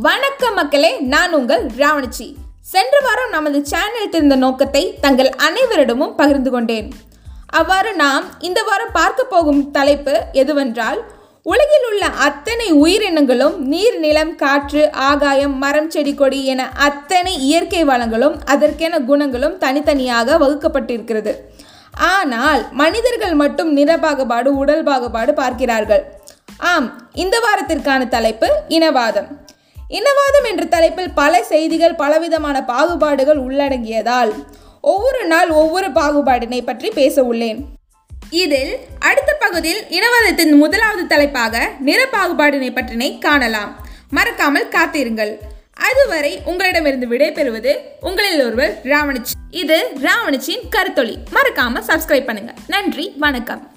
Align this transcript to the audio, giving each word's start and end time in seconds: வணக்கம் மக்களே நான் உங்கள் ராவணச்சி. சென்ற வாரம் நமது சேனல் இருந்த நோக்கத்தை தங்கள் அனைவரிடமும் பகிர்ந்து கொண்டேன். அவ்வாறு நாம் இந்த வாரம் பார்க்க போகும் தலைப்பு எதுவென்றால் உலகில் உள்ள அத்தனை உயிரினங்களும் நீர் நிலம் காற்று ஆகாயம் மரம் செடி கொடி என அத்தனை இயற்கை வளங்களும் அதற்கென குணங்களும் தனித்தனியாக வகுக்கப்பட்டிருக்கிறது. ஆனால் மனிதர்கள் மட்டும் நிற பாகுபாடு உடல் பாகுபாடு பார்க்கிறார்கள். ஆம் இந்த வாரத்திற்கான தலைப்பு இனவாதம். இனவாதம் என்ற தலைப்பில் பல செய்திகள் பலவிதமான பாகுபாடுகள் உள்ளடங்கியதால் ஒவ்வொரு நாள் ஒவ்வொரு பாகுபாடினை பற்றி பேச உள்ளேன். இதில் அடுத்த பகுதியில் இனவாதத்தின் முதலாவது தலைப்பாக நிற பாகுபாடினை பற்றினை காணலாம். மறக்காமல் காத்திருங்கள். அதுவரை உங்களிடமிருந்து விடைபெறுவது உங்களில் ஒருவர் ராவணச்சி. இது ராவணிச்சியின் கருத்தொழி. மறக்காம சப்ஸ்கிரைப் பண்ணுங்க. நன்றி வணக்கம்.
வணக்கம் 0.00 0.54
மக்களே 0.54 0.90
நான் 1.00 1.32
உங்கள் 1.32 1.64
ராவணச்சி. 1.78 2.26
சென்ற 2.60 3.00
வாரம் 3.00 3.30
நமது 3.30 3.58
சேனல் 3.64 4.06
இருந்த 4.12 4.36
நோக்கத்தை 4.36 4.82
தங்கள் 5.00 5.28
அனைவரிடமும் 5.46 6.14
பகிர்ந்து 6.16 6.50
கொண்டேன். 6.50 6.88
அவ்வாறு 7.46 7.94
நாம் 7.94 8.24
இந்த 8.38 8.62
வாரம் 8.62 8.92
பார்க்க 8.92 9.24
போகும் 9.24 9.70
தலைப்பு 9.70 10.14
எதுவென்றால் 10.32 11.00
உலகில் 11.42 11.86
உள்ள 11.90 12.06
அத்தனை 12.06 12.72
உயிரினங்களும் 12.72 13.58
நீர் 13.72 13.98
நிலம் 13.98 14.34
காற்று 14.36 14.90
ஆகாயம் 14.90 15.58
மரம் 15.58 15.90
செடி 15.90 16.14
கொடி 16.14 16.40
என 16.44 16.70
அத்தனை 16.88 17.34
இயற்கை 17.48 17.84
வளங்களும் 17.84 18.38
அதற்கென 18.44 19.04
குணங்களும் 19.04 19.58
தனித்தனியாக 19.58 20.38
வகுக்கப்பட்டிருக்கிறது. 20.38 21.34
ஆனால் 21.92 22.64
மனிதர்கள் 22.70 23.34
மட்டும் 23.34 23.72
நிற 23.72 23.98
பாகுபாடு 23.98 24.56
உடல் 24.56 24.82
பாகுபாடு 24.82 25.34
பார்க்கிறார்கள். 25.34 26.04
ஆம் 26.58 26.90
இந்த 27.12 27.36
வாரத்திற்கான 27.38 28.08
தலைப்பு 28.08 28.50
இனவாதம். 28.68 29.30
இனவாதம் 29.92 30.48
என்ற 30.48 30.64
தலைப்பில் 30.64 31.10
பல 31.10 31.42
செய்திகள் 31.42 31.94
பலவிதமான 31.94 32.64
பாகுபாடுகள் 32.66 33.42
உள்ளடங்கியதால் 33.42 34.32
ஒவ்வொரு 34.80 35.24
நாள் 35.24 35.48
ஒவ்வொரு 35.48 35.88
பாகுபாடினை 35.90 36.64
பற்றி 36.64 36.90
பேச 36.90 37.22
உள்ளேன். 37.22 37.58
இதில் 38.30 38.78
அடுத்த 38.98 39.36
பகுதியில் 39.40 39.84
இனவாதத்தின் 39.84 40.56
முதலாவது 40.56 41.06
தலைப்பாக 41.06 41.70
நிற 41.80 42.06
பாகுபாடினை 42.12 42.72
பற்றினை 42.72 43.18
காணலாம். 43.18 43.86
மறக்காமல் 44.10 44.68
காத்திருங்கள். 44.68 45.38
அதுவரை 45.74 46.40
உங்களிடமிருந்து 46.44 47.08
விடைபெறுவது 47.08 47.76
உங்களில் 48.00 48.44
ஒருவர் 48.44 48.80
ராவணச்சி. 48.82 49.34
இது 49.50 49.90
ராவணிச்சியின் 50.02 50.68
கருத்தொழி. 50.70 51.16
மறக்காம 51.34 51.82
சப்ஸ்கிரைப் 51.86 52.24
பண்ணுங்க. 52.24 52.52
நன்றி 52.66 53.12
வணக்கம். 53.18 53.71